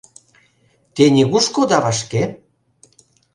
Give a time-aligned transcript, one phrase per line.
[0.95, 2.23] Те нигушко ода вашке?